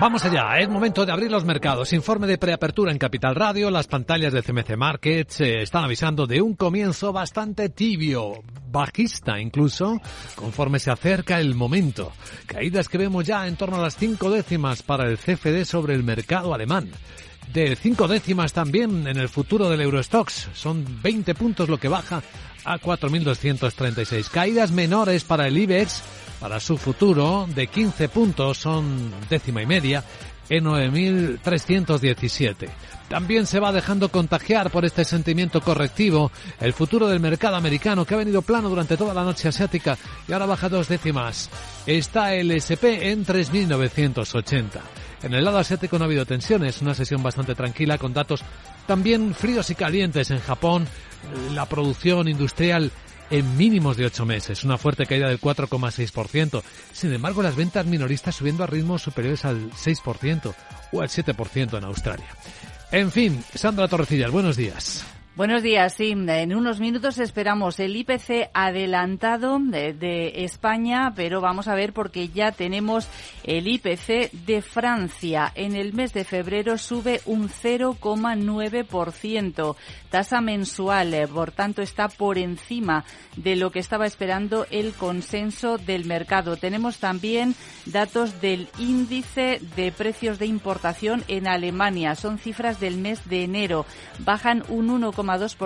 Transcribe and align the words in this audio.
Vamos 0.00 0.24
allá, 0.24 0.58
es 0.58 0.68
momento 0.68 1.04
de 1.04 1.12
abrir 1.12 1.30
los 1.30 1.44
mercados. 1.44 1.92
Informe 1.92 2.26
de 2.26 2.38
preapertura 2.38 2.90
en 2.90 2.98
Capital 2.98 3.34
Radio. 3.34 3.70
Las 3.70 3.86
pantallas 3.86 4.32
de 4.32 4.42
CMC 4.42 4.76
Markets 4.76 5.40
están 5.42 5.84
avisando 5.84 6.26
de 6.26 6.40
un 6.40 6.56
comienzo 6.56 7.12
bastante 7.12 7.68
tibio, 7.68 8.42
bajista 8.70 9.38
incluso, 9.38 10.00
conforme 10.34 10.78
se 10.78 10.90
acerca 10.90 11.38
el 11.38 11.54
momento. 11.54 12.10
Caídas 12.46 12.88
que 12.88 12.98
vemos 12.98 13.26
ya 13.26 13.46
en 13.46 13.56
torno 13.56 13.76
a 13.76 13.82
las 13.82 13.96
cinco 13.96 14.30
décimas 14.30 14.82
para 14.82 15.08
el 15.08 15.18
CFD 15.18 15.64
sobre 15.64 15.94
el 15.94 16.02
mercado 16.02 16.54
alemán. 16.54 16.90
De 17.52 17.76
cinco 17.76 18.08
décimas 18.08 18.54
también 18.54 19.06
en 19.06 19.18
el 19.18 19.28
futuro 19.28 19.68
del 19.68 19.82
Eurostox. 19.82 20.48
Son 20.54 20.84
20 21.02 21.34
puntos 21.34 21.68
lo 21.68 21.78
que 21.78 21.88
baja 21.88 22.22
a 22.64 22.78
4.236. 22.78 24.30
Caídas 24.30 24.72
menores 24.72 25.22
para 25.24 25.46
el 25.46 25.58
IBEX 25.58 26.02
para 26.42 26.58
su 26.58 26.76
futuro 26.76 27.46
de 27.54 27.68
15 27.68 28.08
puntos, 28.08 28.58
son 28.58 29.12
décima 29.30 29.62
y 29.62 29.66
media, 29.66 30.02
en 30.48 30.64
9.317. 30.64 32.68
También 33.08 33.46
se 33.46 33.60
va 33.60 33.70
dejando 33.70 34.08
contagiar 34.08 34.68
por 34.72 34.84
este 34.84 35.04
sentimiento 35.04 35.60
correctivo 35.60 36.32
el 36.58 36.72
futuro 36.72 37.06
del 37.06 37.20
mercado 37.20 37.54
americano 37.54 38.04
que 38.04 38.14
ha 38.14 38.16
venido 38.16 38.42
plano 38.42 38.68
durante 38.68 38.96
toda 38.96 39.14
la 39.14 39.22
noche 39.22 39.46
asiática 39.46 39.96
y 40.26 40.32
ahora 40.32 40.46
baja 40.46 40.68
dos 40.68 40.88
décimas. 40.88 41.48
Está 41.86 42.34
el 42.34 42.50
SP 42.50 43.12
en 43.12 43.24
3.980. 43.24 44.80
En 45.22 45.34
el 45.34 45.44
lado 45.44 45.58
asiático 45.58 45.96
no 45.96 46.04
ha 46.04 46.06
habido 46.06 46.26
tensiones, 46.26 46.82
una 46.82 46.96
sesión 46.96 47.22
bastante 47.22 47.54
tranquila 47.54 47.98
con 47.98 48.12
datos 48.12 48.42
también 48.88 49.32
fríos 49.32 49.70
y 49.70 49.76
calientes 49.76 50.32
en 50.32 50.40
Japón. 50.40 50.88
La 51.54 51.66
producción 51.66 52.26
industrial 52.26 52.90
en 53.32 53.56
mínimos 53.56 53.96
de 53.96 54.04
ocho 54.04 54.26
meses, 54.26 54.62
una 54.62 54.76
fuerte 54.76 55.06
caída 55.06 55.28
del 55.28 55.40
4,6%. 55.40 56.62
Sin 56.92 57.12
embargo, 57.14 57.42
las 57.42 57.56
ventas 57.56 57.86
minoristas 57.86 58.36
subiendo 58.36 58.62
a 58.62 58.66
ritmos 58.66 59.02
superiores 59.02 59.46
al 59.46 59.70
6% 59.70 60.54
o 60.92 61.00
al 61.00 61.08
7% 61.08 61.78
en 61.78 61.84
Australia. 61.84 62.28
En 62.90 63.10
fin, 63.10 63.42
Sandra 63.54 63.88
Torrecillas, 63.88 64.30
buenos 64.30 64.56
días. 64.56 65.06
Buenos 65.34 65.62
días. 65.62 65.98
En 65.98 66.54
unos 66.54 66.78
minutos 66.78 67.16
esperamos 67.16 67.80
el 67.80 67.96
IPC 67.96 68.50
adelantado 68.52 69.58
de, 69.58 70.44
España, 70.44 71.14
pero 71.16 71.40
vamos 71.40 71.68
a 71.68 71.74
ver 71.74 71.94
porque 71.94 72.28
ya 72.28 72.52
tenemos 72.52 73.08
el 73.42 73.66
IPC 73.66 74.30
de 74.44 74.60
Francia. 74.60 75.50
En 75.54 75.74
el 75.74 75.94
mes 75.94 76.12
de 76.12 76.24
febrero 76.24 76.76
sube 76.76 77.22
un 77.24 77.48
0,9%, 77.48 79.76
tasa 80.10 80.42
mensual, 80.42 81.14
eh, 81.14 81.26
por 81.26 81.50
tanto 81.50 81.80
está 81.80 82.08
por 82.08 82.36
encima 82.36 83.06
de 83.36 83.56
lo 83.56 83.70
que 83.70 83.78
estaba 83.78 84.04
esperando 84.04 84.66
el 84.70 84.92
consenso 84.92 85.78
del 85.78 86.04
mercado. 86.04 86.58
Tenemos 86.58 86.98
también 86.98 87.54
datos 87.86 88.42
del 88.42 88.68
índice 88.78 89.62
de 89.76 89.92
precios 89.92 90.38
de 90.38 90.44
importación 90.44 91.24
en 91.28 91.48
Alemania. 91.48 92.16
Son 92.16 92.36
cifras 92.36 92.80
del 92.80 92.98
mes 92.98 93.26
de 93.30 93.44
enero. 93.44 93.86
Bajan 94.18 94.62
un 94.68 94.90
1, 94.90 95.21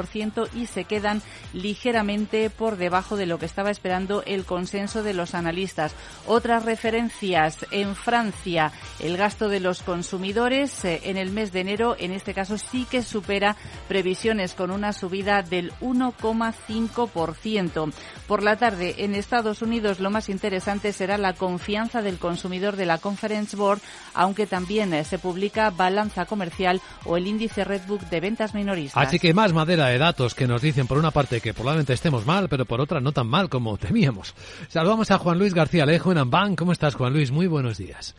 ciento 0.06 0.48
y 0.54 0.66
se 0.66 0.84
quedan 0.84 1.22
ligeramente 1.52 2.48
por 2.50 2.76
debajo 2.76 3.16
de 3.16 3.26
lo 3.26 3.38
que 3.38 3.46
estaba 3.46 3.70
esperando 3.70 4.22
el 4.26 4.44
consenso 4.44 5.02
de 5.02 5.14
los 5.14 5.34
analistas. 5.34 5.94
Otras 6.26 6.64
referencias 6.64 7.66
en 7.70 7.96
Francia, 7.96 8.72
el 9.00 9.16
gasto 9.16 9.48
de 9.48 9.60
los 9.60 9.82
consumidores 9.82 10.84
eh, 10.84 11.00
en 11.04 11.16
el 11.16 11.30
mes 11.30 11.52
de 11.52 11.60
enero, 11.60 11.96
en 11.98 12.12
este 12.12 12.34
caso 12.34 12.58
sí 12.58 12.86
que 12.90 13.02
supera 13.02 13.56
previsiones 13.88 14.52
con 14.54 14.70
una 14.70 14.92
subida 14.92 15.42
del 15.42 15.72
1,5%. 15.80 17.92
Por 18.26 18.42
la 18.42 18.56
tarde, 18.56 18.96
en 18.98 19.14
Estados 19.14 19.62
Unidos, 19.62 20.00
lo 20.00 20.10
más 20.10 20.28
interesante 20.28 20.92
será 20.92 21.16
la 21.16 21.34
confianza 21.34 22.02
del 22.02 22.18
consumidor 22.18 22.76
de 22.76 22.86
la 22.86 22.98
Conference 22.98 23.56
Board, 23.56 23.80
aunque 24.14 24.46
también 24.46 24.92
eh, 24.92 25.04
se 25.04 25.18
publica 25.18 25.70
balanza 25.70 26.26
comercial 26.26 26.80
o 27.04 27.16
el 27.16 27.26
índice 27.26 27.64
Redbook 27.64 28.02
de 28.08 28.20
ventas 28.20 28.54
minoristas. 28.54 29.06
Así 29.06 29.18
que 29.18 29.32
más 29.32 29.45
madera 29.52 29.86
de 29.88 29.98
datos 29.98 30.34
que 30.34 30.46
nos 30.46 30.62
dicen 30.62 30.86
por 30.86 30.98
una 30.98 31.10
parte 31.10 31.40
que 31.40 31.54
probablemente 31.54 31.92
estemos 31.92 32.26
mal, 32.26 32.48
pero 32.48 32.64
por 32.64 32.80
otra 32.80 33.00
no 33.00 33.12
tan 33.12 33.26
mal 33.26 33.48
como 33.48 33.76
temíamos. 33.76 34.34
Saludamos 34.68 35.10
a 35.10 35.18
Juan 35.18 35.38
Luis 35.38 35.54
García 35.54 35.84
Alejo 35.84 36.12
en 36.12 36.18
Ambank. 36.18 36.58
¿Cómo 36.58 36.72
estás, 36.72 36.94
Juan 36.94 37.12
Luis? 37.12 37.30
Muy 37.30 37.46
buenos 37.46 37.78
días. 37.78 38.14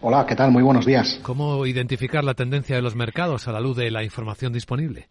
Hola, 0.00 0.26
¿qué 0.26 0.36
tal? 0.36 0.52
Muy 0.52 0.62
buenos 0.62 0.86
días. 0.86 1.18
¿Cómo 1.22 1.66
identificar 1.66 2.22
la 2.22 2.34
tendencia 2.34 2.76
de 2.76 2.82
los 2.82 2.94
mercados 2.94 3.48
a 3.48 3.52
la 3.52 3.60
luz 3.60 3.76
de 3.76 3.90
la 3.90 4.04
información 4.04 4.52
disponible? 4.52 5.08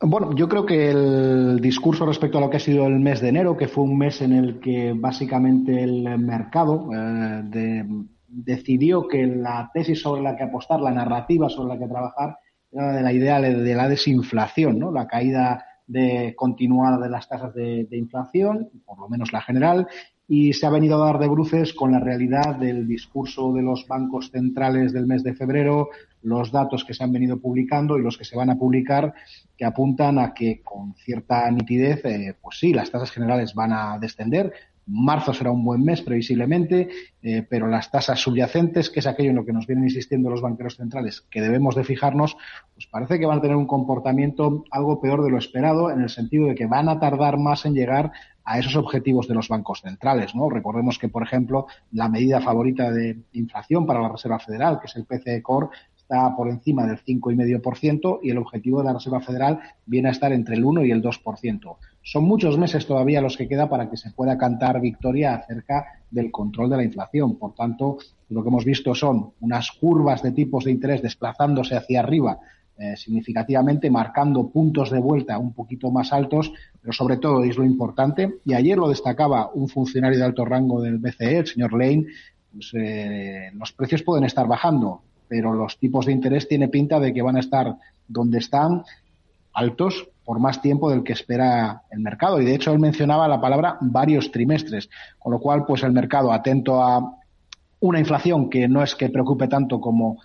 Bueno, 0.00 0.34
yo 0.34 0.48
creo 0.48 0.66
que 0.66 0.90
el 0.90 1.60
discurso 1.60 2.04
respecto 2.06 2.38
a 2.38 2.40
lo 2.40 2.50
que 2.50 2.56
ha 2.56 2.60
sido 2.60 2.86
el 2.86 2.98
mes 2.98 3.20
de 3.20 3.28
enero, 3.28 3.56
que 3.56 3.68
fue 3.68 3.84
un 3.84 3.96
mes 3.96 4.20
en 4.20 4.32
el 4.32 4.58
que 4.58 4.92
básicamente 4.96 5.82
el 5.82 6.18
mercado 6.18 6.88
eh, 6.92 7.84
decidió 8.26 9.06
que 9.06 9.26
la 9.26 9.70
tesis 9.72 10.00
sobre 10.00 10.22
la 10.22 10.36
que 10.36 10.44
apostar, 10.44 10.80
la 10.80 10.90
narrativa 10.90 11.48
sobre 11.48 11.74
la 11.74 11.78
que 11.78 11.86
trabajar, 11.86 12.38
de 12.72 13.02
la 13.02 13.12
idea 13.12 13.40
de 13.40 13.74
la 13.74 13.88
desinflación, 13.88 14.78
¿no? 14.78 14.90
La 14.90 15.06
caída 15.06 15.64
de 15.86 16.34
continuada 16.36 16.98
de 16.98 17.10
las 17.10 17.28
tasas 17.28 17.54
de, 17.54 17.84
de 17.84 17.98
inflación, 17.98 18.70
por 18.84 18.98
lo 18.98 19.08
menos 19.08 19.32
la 19.32 19.42
general, 19.42 19.86
y 20.28 20.54
se 20.54 20.64
ha 20.64 20.70
venido 20.70 20.96
a 20.96 21.06
dar 21.06 21.18
de 21.18 21.28
bruces 21.28 21.74
con 21.74 21.92
la 21.92 22.00
realidad 22.00 22.56
del 22.56 22.86
discurso 22.88 23.52
de 23.52 23.60
los 23.60 23.86
bancos 23.86 24.30
centrales 24.30 24.92
del 24.92 25.06
mes 25.06 25.22
de 25.22 25.34
febrero, 25.34 25.90
los 26.22 26.50
datos 26.50 26.84
que 26.84 26.94
se 26.94 27.04
han 27.04 27.12
venido 27.12 27.38
publicando 27.38 27.98
y 27.98 28.02
los 28.02 28.16
que 28.16 28.24
se 28.24 28.36
van 28.36 28.48
a 28.48 28.56
publicar 28.56 29.12
que 29.56 29.64
apuntan 29.66 30.18
a 30.18 30.32
que 30.32 30.62
con 30.62 30.94
cierta 30.94 31.50
nitidez, 31.50 32.04
eh, 32.04 32.34
pues 32.40 32.58
sí, 32.58 32.72
las 32.72 32.90
tasas 32.90 33.10
generales 33.10 33.54
van 33.54 33.72
a 33.72 33.98
descender. 33.98 34.52
Marzo 34.86 35.32
será 35.32 35.50
un 35.50 35.64
buen 35.64 35.84
mes, 35.84 36.02
previsiblemente, 36.02 36.88
eh, 37.22 37.46
pero 37.48 37.68
las 37.68 37.90
tasas 37.90 38.20
subyacentes, 38.20 38.90
que 38.90 39.00
es 39.00 39.06
aquello 39.06 39.30
en 39.30 39.36
lo 39.36 39.44
que 39.44 39.52
nos 39.52 39.66
vienen 39.66 39.84
insistiendo 39.84 40.28
los 40.28 40.42
banqueros 40.42 40.76
centrales, 40.76 41.20
que 41.30 41.40
debemos 41.40 41.74
de 41.74 41.84
fijarnos, 41.84 42.36
pues 42.74 42.86
parece 42.86 43.18
que 43.18 43.26
van 43.26 43.38
a 43.38 43.42
tener 43.42 43.56
un 43.56 43.66
comportamiento 43.66 44.64
algo 44.70 45.00
peor 45.00 45.22
de 45.22 45.30
lo 45.30 45.38
esperado, 45.38 45.90
en 45.90 46.00
el 46.02 46.08
sentido 46.08 46.46
de 46.46 46.54
que 46.54 46.66
van 46.66 46.88
a 46.88 46.98
tardar 46.98 47.38
más 47.38 47.64
en 47.64 47.74
llegar 47.74 48.12
a 48.44 48.58
esos 48.58 48.76
objetivos 48.76 49.28
de 49.28 49.34
los 49.34 49.48
bancos 49.48 49.82
centrales. 49.82 50.34
¿no? 50.34 50.50
Recordemos 50.50 50.98
que, 50.98 51.08
por 51.08 51.22
ejemplo, 51.22 51.66
la 51.92 52.08
medida 52.08 52.40
favorita 52.40 52.90
de 52.90 53.18
inflación 53.32 53.86
para 53.86 54.00
la 54.00 54.08
Reserva 54.08 54.38
Federal, 54.38 54.80
que 54.80 54.86
es 54.86 54.96
el 54.96 55.04
PCE 55.04 55.42
Core, 55.42 55.68
está 56.12 56.36
por 56.36 56.48
encima 56.48 56.86
del 56.86 56.98
5,5% 56.98 58.20
y 58.22 58.30
el 58.30 58.38
objetivo 58.38 58.80
de 58.80 58.84
la 58.84 58.92
Reserva 58.92 59.20
Federal 59.20 59.60
viene 59.86 60.08
a 60.08 60.12
estar 60.12 60.30
entre 60.32 60.56
el 60.56 60.64
1 60.64 60.84
y 60.84 60.90
el 60.90 61.02
2%. 61.02 61.76
Son 62.02 62.24
muchos 62.24 62.58
meses 62.58 62.86
todavía 62.86 63.22
los 63.22 63.36
que 63.36 63.48
queda 63.48 63.68
para 63.70 63.88
que 63.88 63.96
se 63.96 64.10
pueda 64.10 64.36
cantar 64.36 64.80
victoria 64.80 65.34
acerca 65.34 65.86
del 66.10 66.30
control 66.30 66.68
de 66.68 66.76
la 66.76 66.84
inflación. 66.84 67.36
Por 67.36 67.54
tanto, 67.54 67.96
lo 68.28 68.42
que 68.42 68.48
hemos 68.48 68.64
visto 68.64 68.94
son 68.94 69.32
unas 69.40 69.70
curvas 69.72 70.22
de 70.22 70.32
tipos 70.32 70.64
de 70.64 70.72
interés 70.72 71.00
desplazándose 71.00 71.76
hacia 71.76 72.00
arriba 72.00 72.38
eh, 72.76 72.96
significativamente, 72.96 73.90
marcando 73.90 74.48
puntos 74.48 74.90
de 74.90 74.98
vuelta 74.98 75.38
un 75.38 75.54
poquito 75.54 75.90
más 75.90 76.12
altos, 76.12 76.52
pero 76.80 76.92
sobre 76.92 77.16
todo, 77.16 77.42
es 77.44 77.56
lo 77.56 77.64
importante, 77.64 78.40
y 78.44 78.54
ayer 78.54 78.76
lo 78.76 78.88
destacaba 78.88 79.50
un 79.54 79.68
funcionario 79.68 80.18
de 80.18 80.24
alto 80.24 80.44
rango 80.44 80.82
del 80.82 80.98
BCE, 80.98 81.38
el 81.38 81.46
señor 81.46 81.72
Lane, 81.72 82.06
pues, 82.52 82.70
eh, 82.74 83.50
los 83.54 83.72
precios 83.72 84.02
pueden 84.02 84.24
estar 84.24 84.46
bajando, 84.46 85.02
pero 85.28 85.52
los 85.52 85.78
tipos 85.78 86.06
de 86.06 86.12
interés 86.12 86.48
tiene 86.48 86.68
pinta 86.68 87.00
de 87.00 87.12
que 87.12 87.22
van 87.22 87.36
a 87.36 87.40
estar 87.40 87.76
donde 88.06 88.38
están 88.38 88.84
altos 89.52 90.08
por 90.24 90.38
más 90.38 90.62
tiempo 90.62 90.90
del 90.90 91.02
que 91.02 91.12
espera 91.12 91.82
el 91.90 92.00
mercado. 92.00 92.40
Y 92.40 92.44
de 92.44 92.54
hecho 92.54 92.72
él 92.72 92.78
mencionaba 92.78 93.28
la 93.28 93.40
palabra 93.40 93.78
varios 93.80 94.30
trimestres, 94.30 94.88
con 95.18 95.32
lo 95.32 95.40
cual 95.40 95.64
pues 95.66 95.82
el 95.82 95.92
mercado 95.92 96.32
atento 96.32 96.82
a 96.82 97.16
una 97.80 97.98
inflación 97.98 98.48
que 98.48 98.68
no 98.68 98.82
es 98.82 98.94
que 98.94 99.08
preocupe 99.08 99.48
tanto 99.48 99.80
como 99.80 100.18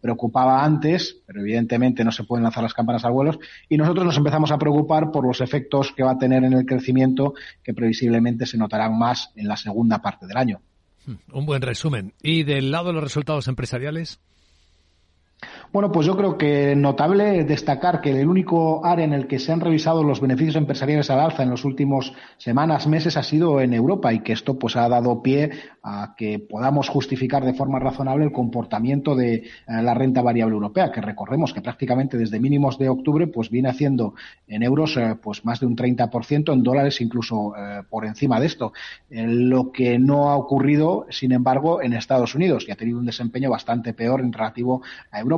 preocupaba 0.00 0.64
antes, 0.64 1.18
pero 1.26 1.40
evidentemente 1.40 2.04
no 2.04 2.10
se 2.10 2.24
pueden 2.24 2.42
lanzar 2.42 2.62
las 2.62 2.72
campanas 2.72 3.04
al 3.04 3.12
vuelo, 3.12 3.38
y 3.68 3.76
nosotros 3.76 4.06
nos 4.06 4.16
empezamos 4.16 4.50
a 4.50 4.58
preocupar 4.58 5.10
por 5.10 5.26
los 5.26 5.40
efectos 5.40 5.92
que 5.92 6.02
va 6.02 6.12
a 6.12 6.18
tener 6.18 6.42
en 6.44 6.54
el 6.54 6.64
crecimiento 6.64 7.34
que 7.62 7.74
previsiblemente 7.74 8.46
se 8.46 8.56
notarán 8.56 8.98
más 8.98 9.30
en 9.36 9.46
la 9.46 9.56
segunda 9.56 10.00
parte 10.00 10.26
del 10.26 10.36
año. 10.36 10.60
Hmm, 11.06 11.16
un 11.32 11.46
buen 11.46 11.60
resumen. 11.60 12.14
¿Y 12.22 12.44
del 12.44 12.70
lado 12.70 12.88
de 12.88 12.92
los 12.94 13.02
resultados 13.02 13.46
empresariales? 13.46 14.20
Bueno, 15.72 15.90
pues 15.90 16.06
yo 16.06 16.16
creo 16.16 16.38
que 16.38 16.76
notable 16.76 17.44
destacar 17.44 18.00
que 18.00 18.20
el 18.20 18.28
único 18.28 18.84
área 18.84 19.04
en 19.04 19.12
el 19.12 19.26
que 19.26 19.38
se 19.38 19.52
han 19.52 19.60
revisado 19.60 20.04
los 20.04 20.20
beneficios 20.20 20.56
empresariales 20.56 21.10
al 21.10 21.20
alza 21.20 21.42
en 21.42 21.50
los 21.50 21.64
últimos 21.64 22.12
semanas, 22.36 22.86
meses, 22.86 23.16
ha 23.16 23.22
sido 23.22 23.60
en 23.60 23.72
Europa 23.72 24.12
y 24.12 24.20
que 24.20 24.32
esto 24.32 24.58
pues 24.58 24.76
ha 24.76 24.88
dado 24.88 25.22
pie 25.22 25.50
a 25.82 26.14
que 26.16 26.38
podamos 26.38 26.88
justificar 26.88 27.44
de 27.44 27.54
forma 27.54 27.78
razonable 27.78 28.24
el 28.24 28.32
comportamiento 28.32 29.14
de 29.14 29.34
eh, 29.34 29.42
la 29.66 29.94
renta 29.94 30.22
variable 30.22 30.54
europea, 30.54 30.92
que 30.92 31.00
recordemos 31.00 31.52
que 31.52 31.60
prácticamente 31.60 32.16
desde 32.16 32.40
mínimos 32.40 32.78
de 32.78 32.88
octubre 32.88 33.26
pues 33.26 33.50
viene 33.50 33.68
haciendo 33.68 34.14
en 34.46 34.62
euros 34.62 34.96
eh, 34.96 35.16
pues 35.20 35.44
más 35.44 35.60
de 35.60 35.66
un 35.66 35.76
30%, 35.76 36.52
en 36.52 36.62
dólares 36.62 37.00
incluso 37.00 37.54
eh, 37.56 37.82
por 37.88 38.06
encima 38.06 38.40
de 38.40 38.46
esto. 38.46 38.72
lo 39.10 39.72
que 39.72 39.98
no 39.98 40.30
ha 40.30 40.36
ocurrido, 40.36 41.06
sin 41.10 41.32
embargo, 41.32 41.82
en 41.82 41.92
Estados 41.92 42.34
Unidos, 42.34 42.64
que 42.64 42.72
ha 42.72 42.76
tenido 42.76 42.98
un 42.98 43.06
desempeño 43.06 43.50
bastante 43.50 43.92
peor 43.92 44.20
en 44.20 44.32
relativo 44.32 44.82
a 45.10 45.20
Europa. 45.20 45.33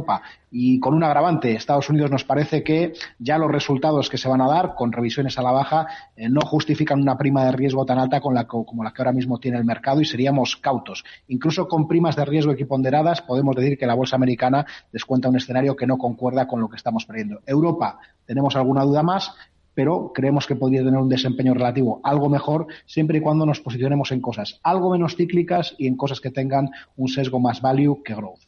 Y 0.50 0.80
con 0.80 0.94
un 0.94 1.04
agravante, 1.04 1.52
Estados 1.52 1.90
Unidos 1.90 2.10
nos 2.10 2.24
parece 2.24 2.62
que 2.62 2.92
ya 3.18 3.38
los 3.38 3.50
resultados 3.50 4.08
que 4.08 4.18
se 4.18 4.28
van 4.28 4.40
a 4.40 4.48
dar, 4.48 4.74
con 4.74 4.92
revisiones 4.92 5.38
a 5.38 5.42
la 5.42 5.52
baja, 5.52 5.86
eh, 6.16 6.28
no 6.28 6.40
justifican 6.40 7.00
una 7.00 7.16
prima 7.16 7.44
de 7.44 7.52
riesgo 7.52 7.84
tan 7.84 7.98
alta 7.98 8.20
la, 8.32 8.46
como 8.46 8.84
la 8.84 8.92
que 8.92 9.02
ahora 9.02 9.12
mismo 9.12 9.38
tiene 9.38 9.58
el 9.58 9.64
mercado 9.64 10.00
y 10.00 10.04
seríamos 10.04 10.56
cautos. 10.56 11.04
Incluso 11.28 11.68
con 11.68 11.86
primas 11.86 12.16
de 12.16 12.24
riesgo 12.24 12.52
equiponderadas 12.52 13.22
podemos 13.22 13.54
decir 13.56 13.78
que 13.78 13.86
la 13.86 13.94
bolsa 13.94 14.16
americana 14.16 14.66
descuenta 14.92 15.28
un 15.28 15.36
escenario 15.36 15.76
que 15.76 15.86
no 15.86 15.98
concuerda 15.98 16.46
con 16.46 16.60
lo 16.60 16.68
que 16.68 16.76
estamos 16.76 17.04
previendo. 17.04 17.40
Europa, 17.46 17.98
tenemos 18.24 18.56
alguna 18.56 18.82
duda 18.84 19.02
más, 19.02 19.32
pero 19.76 20.10
creemos 20.14 20.46
que 20.46 20.56
podría 20.56 20.82
tener 20.82 20.98
un 20.98 21.08
desempeño 21.08 21.52
relativo 21.52 22.00
algo 22.02 22.30
mejor 22.30 22.66
siempre 22.86 23.18
y 23.18 23.20
cuando 23.20 23.44
nos 23.44 23.60
posicionemos 23.60 24.10
en 24.10 24.22
cosas 24.22 24.58
algo 24.62 24.90
menos 24.90 25.16
cíclicas 25.16 25.74
y 25.76 25.86
en 25.86 25.96
cosas 25.96 26.20
que 26.20 26.30
tengan 26.30 26.70
un 26.96 27.08
sesgo 27.08 27.38
más 27.38 27.60
value 27.60 28.02
que 28.02 28.14
growth. 28.14 28.40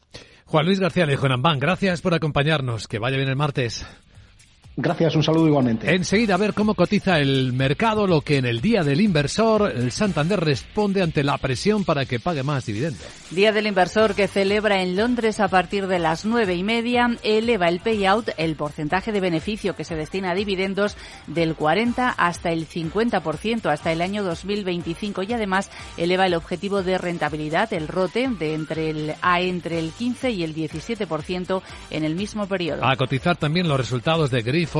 Juan 0.49 0.65
Luis 0.65 0.79
García 0.79 1.05
Lejo 1.05 1.27
en 1.27 1.59
gracias 1.59 2.01
por 2.01 2.15
acompañarnos. 2.15 2.87
Que 2.87 2.97
vaya 2.97 3.17
bien 3.17 3.29
el 3.29 3.35
martes. 3.35 3.85
Gracias, 4.75 5.15
un 5.15 5.21
saludo 5.21 5.47
igualmente. 5.47 5.93
Enseguida 5.93 6.33
a 6.33 6.37
ver 6.37 6.55
cómo 6.55 6.73
cotiza 6.73 7.19
el 7.19 7.53
mercado, 7.53 8.07
lo 8.07 8.21
que 8.21 8.37
en 8.37 8.45
el 8.45 8.59
día 8.59 8.83
del 8.83 8.99
inversor 8.99 9.71
el 9.75 9.91
Santander 9.91 10.39
responde 10.39 11.03
ante 11.03 11.23
la 11.23 11.37
presión 11.37 11.83
para 11.83 12.05
que 12.05 12.19
pague 12.19 12.41
más 12.41 12.65
dividendos. 12.65 13.05
Día 13.31 13.51
del 13.51 13.67
inversor 13.67 14.15
que 14.15 14.27
celebra 14.27 14.81
en 14.81 14.95
Londres 14.95 15.39
a 15.39 15.47
partir 15.47 15.85
de 15.85 15.99
las 15.99 16.25
nueve 16.25 16.55
y 16.55 16.63
media 16.63 17.15
eleva 17.21 17.67
el 17.67 17.79
payout, 17.79 18.29
el 18.37 18.55
porcentaje 18.55 19.11
de 19.11 19.19
beneficio 19.19 19.75
que 19.75 19.83
se 19.83 19.95
destina 19.95 20.31
a 20.31 20.33
dividendos 20.33 20.97
del 21.27 21.53
40 21.53 22.09
hasta 22.09 22.49
el 22.49 22.67
50% 22.67 23.71
hasta 23.71 23.91
el 23.91 24.01
año 24.01 24.23
2025 24.23 25.21
y 25.21 25.33
además 25.33 25.69
eleva 25.97 26.25
el 26.25 26.33
objetivo 26.33 26.81
de 26.81 26.97
rentabilidad, 26.97 27.71
el 27.71 27.87
ROTE, 27.87 28.29
de 28.29 28.55
entre 28.55 28.89
el 28.89 29.13
a 29.21 29.41
entre 29.41 29.77
el 29.77 29.91
15 29.91 30.31
y 30.31 30.43
el 30.43 30.55
17% 30.55 31.61
en 31.91 32.03
el 32.03 32.15
mismo 32.15 32.47
periodo. 32.47 32.83
A 32.83 32.95
cotizar 32.95 33.37
también 33.37 33.67
los 33.67 33.77
resultados 33.77 34.31
de 34.31 34.41
Griff 34.41 34.75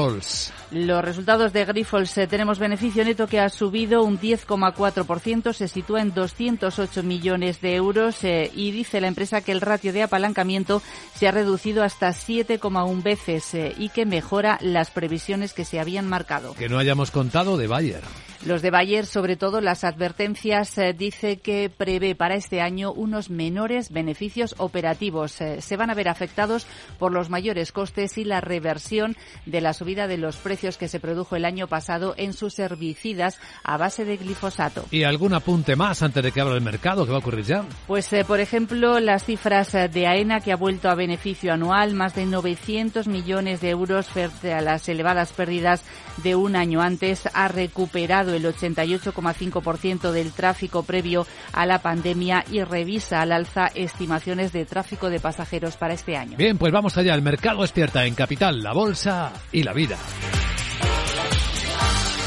los 0.72 1.04
resultados 1.04 1.52
de 1.52 1.66
Grifols 1.66 2.16
eh, 2.19 2.28
tenemos 2.28 2.60
beneficio 2.60 3.04
neto 3.04 3.25
que 3.25 3.40
ha 3.40 3.50
subido 3.50 4.04
un 4.04 4.19
10,4%, 4.19 5.52
se 5.52 5.68
sitúa 5.68 6.02
en 6.02 6.13
208 6.13 7.02
millones 7.02 7.60
de 7.60 7.75
euros 7.75 8.24
eh, 8.24 8.38
y 8.53 8.71
dice 8.71 9.01
la 9.01 9.07
empresa 9.07 9.41
que 9.41 9.51
el 9.51 9.62
ratio 9.62 9.94
de 9.94 10.03
apalancamiento 10.03 10.81
se 11.15 11.27
ha 11.27 11.31
reducido 11.31 11.83
hasta 11.83 12.09
7,1 12.09 13.03
veces 13.03 13.53
eh, 13.53 13.74
y 13.77 13.89
que 13.89 14.06
mejora 14.06 14.57
las 14.62 14.91
previsiones 14.91 15.53
que 15.53 15.65
se 15.65 15.80
habían 15.80 16.07
marcado. 16.07 16.53
Que 16.53 16.69
no 16.69 16.77
hayamos 16.77 17.12
contado 17.12 17.57
de 17.57 17.68
Bayer. 17.68 18.01
Los 18.45 18.62
de 18.62 18.71
Bayer, 18.71 19.06
sobre 19.06 19.36
todo 19.36 19.59
las 19.59 19.83
advertencias, 19.83 20.80
dice 20.95 21.38
que 21.38 21.69
prevé 21.75 22.15
para 22.15 22.36
este 22.36 22.62
año 22.62 22.91
unos 22.91 23.30
menores 23.30 23.91
beneficios 23.91 24.56
operativos. 24.57 25.31
se 25.31 25.77
van 25.77 25.89
a 25.89 25.95
ver 25.95 26.09
afectados 26.09 26.68
por 26.97 27.12
los 27.12 27.30
mayores 27.30 27.71
costes 27.71 28.18
y 28.18 28.24
la 28.24 28.41
reversión 28.41 29.18
de 29.45 29.62
las 29.62 29.80
subida 29.80 30.07
de 30.07 30.18
los 30.18 30.36
precios 30.36 30.77
que 30.77 30.89
se 30.89 31.00
produjo 31.00 31.38
el 31.38 31.45
año 31.45 31.68
pasado 31.68 32.13
en 32.18 32.33
sus 32.33 32.59
herbicidas 32.59 33.39
a 33.63 33.77
base 33.77 34.03
de 34.03 34.18
glifosato. 34.18 34.83
¿Y 34.92 35.03
algún 35.03 35.33
apunte 35.33 35.77
más 35.77 36.03
antes 36.03 36.21
de 36.21 36.33
que 36.33 36.42
abra 36.42 36.56
el 36.56 36.62
mercado? 36.62 37.06
¿Qué 37.06 37.12
va 37.12 37.18
a 37.18 37.21
ocurrir 37.21 37.45
ya? 37.45 37.63
Pues, 37.88 38.12
eh, 38.12 38.25
por 38.25 38.42
ejemplo, 38.42 39.00
las 39.00 39.24
cifras 39.24 39.74
eh, 39.74 39.88
de 39.88 40.06
AENA 40.06 40.42
que 40.42 40.51
ha 40.51 40.57
vuelto 40.57 40.89
a 40.89 40.95
beneficio 40.95 41.53
anual, 41.53 41.94
más 41.94 42.13
de 42.13 42.25
900 42.25 43.07
millones 43.07 43.62
de 43.62 43.69
euros 43.69 44.07
frente 44.07 44.53
a 44.53 44.59
las 44.59 44.89
elevadas 44.89 45.31
pérdidas 45.31 45.81
de 46.18 46.35
un 46.35 46.57
año 46.57 46.81
antes, 46.81 47.30
ha 47.33 47.47
recuperado 47.47 48.29
el 48.34 48.46
88,5% 48.46 50.12
del 50.12 50.31
tráfico 50.31 50.84
previo 50.84 51.26
a 51.54 51.66
la 51.66 51.81
pandemia 51.81 52.46
y 52.52 52.64
revisa 52.64 53.22
al 53.22 53.31
alza 53.31 53.68
estimaciones 53.76 54.52
de 54.52 54.66
tráfico 54.66 55.10
de 55.10 55.20
pasajeros 55.20 55.78
para 55.78 55.94
este 55.94 56.18
año. 56.18 56.38
Bien, 56.38 56.58
pues 56.58 56.72
vamos 56.72 56.98
allá. 56.98 57.14
El 57.14 57.22
mercado 57.22 57.62
despierta 57.62 58.06
en 58.06 58.16
Capital, 58.16 58.62
la 58.62 58.74
bolsa 58.74 59.34
y 59.52 59.64
la 59.64 59.74
vida. 59.74 59.98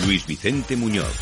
Luis 0.07 0.27
Vicente 0.27 0.77
Muñoz. 0.77 1.17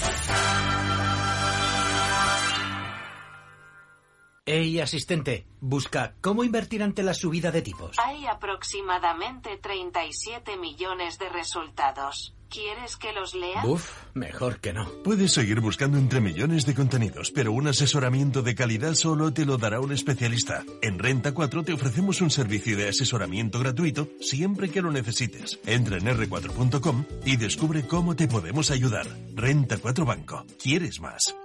Hey, 4.46 4.80
asistente, 4.80 5.46
busca 5.60 6.14
cómo 6.20 6.42
invertir 6.42 6.82
ante 6.82 7.04
la 7.04 7.14
subida 7.14 7.52
de 7.52 7.62
tipos. 7.62 7.96
Hay 7.98 8.26
aproximadamente 8.26 9.58
37 9.58 10.56
millones 10.56 11.18
de 11.18 11.28
resultados. 11.28 12.34
¿Quieres 12.50 12.96
que 12.96 13.12
los 13.12 13.32
lea? 13.36 13.64
Uf, 13.64 13.92
mejor 14.12 14.58
que 14.58 14.72
no. 14.72 14.84
Puedes 15.04 15.32
seguir 15.32 15.60
buscando 15.60 15.98
entre 15.98 16.20
millones 16.20 16.66
de 16.66 16.74
contenidos, 16.74 17.30
pero 17.30 17.52
un 17.52 17.68
asesoramiento 17.68 18.42
de 18.42 18.56
calidad 18.56 18.94
solo 18.94 19.32
te 19.32 19.46
lo 19.46 19.56
dará 19.56 19.78
un 19.80 19.92
especialista. 19.92 20.64
En 20.82 20.98
Renta 20.98 21.32
4 21.32 21.62
te 21.62 21.72
ofrecemos 21.72 22.20
un 22.20 22.30
servicio 22.30 22.76
de 22.76 22.88
asesoramiento 22.88 23.60
gratuito 23.60 24.08
siempre 24.20 24.68
que 24.68 24.82
lo 24.82 24.90
necesites. 24.90 25.60
Entra 25.64 25.98
en 25.98 26.06
r4.com 26.06 27.04
y 27.24 27.36
descubre 27.36 27.86
cómo 27.86 28.16
te 28.16 28.26
podemos 28.26 28.72
ayudar. 28.72 29.06
Renta 29.36 29.78
4 29.78 30.04
Banco. 30.04 30.44
¿Quieres 30.60 31.00
más? 31.00 31.36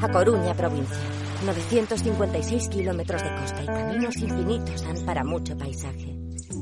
A 0.00 0.08
Coruña, 0.08 0.54
provincia. 0.54 0.96
956 1.44 2.68
kilómetros 2.68 3.22
de 3.22 3.34
costa 3.34 3.62
y 3.62 3.66
caminos 3.66 4.16
infinitos 4.16 4.82
dan 4.82 5.04
para 5.04 5.24
mucho 5.24 5.56
paisaje. 5.56 6.19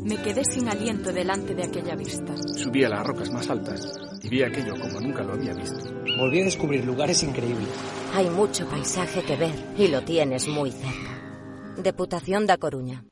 Me 0.09 0.17
quedé 0.17 0.43
sin 0.43 0.67
aliento 0.67 1.13
delante 1.13 1.55
de 1.55 1.65
aquella 1.65 1.95
vista. 1.95 2.35
Subí 2.57 2.83
a 2.83 2.89
las 2.89 3.07
rocas 3.07 3.31
más 3.31 3.51
altas 3.51 3.93
y 4.23 4.31
vi 4.31 4.43
aquello 4.43 4.73
como 4.81 5.03
nunca 5.03 5.23
lo 5.23 5.35
había 5.35 5.53
visto. 5.53 5.85
Volví 6.17 6.41
a 6.41 6.45
descubrir 6.45 6.83
lugares 6.87 7.23
increíbles. 7.23 7.69
Hay 8.15 8.31
mucho 8.31 8.67
paisaje 8.67 9.21
que 9.21 9.37
ver 9.37 9.55
y 9.77 9.89
lo 9.89 10.01
tienes 10.01 10.49
muy 10.49 10.71
cerca. 10.71 11.77
Deputación 11.77 12.47
da 12.47 12.57
Coruña. 12.57 13.05